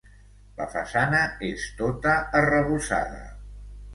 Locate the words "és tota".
1.49-2.15